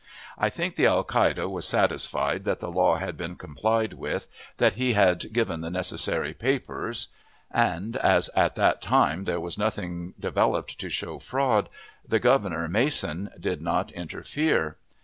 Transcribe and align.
I 0.35 0.49
think 0.49 0.75
the 0.77 0.87
alcalde 0.87 1.43
was 1.45 1.67
satisfied 1.67 2.43
that 2.45 2.59
the 2.59 2.71
law 2.71 2.95
had 2.95 3.15
been 3.15 3.35
complied 3.35 3.93
with, 3.93 4.25
that 4.57 4.73
he 4.73 4.93
had 4.93 5.31
given 5.31 5.61
the 5.61 5.69
necessary 5.69 6.33
papers, 6.33 7.09
and, 7.51 7.95
as 7.97 8.27
at 8.29 8.55
that 8.55 8.81
time 8.81 9.25
there 9.25 9.39
was 9.39 9.59
nothing 9.59 10.15
developed 10.19 10.79
to 10.79 10.89
show 10.89 11.19
fraud, 11.19 11.69
the 12.03 12.17
Governor 12.17 12.67
(Mason) 12.67 13.29
did 13.39 13.61
not 13.61 13.91
interfere. 13.91 14.77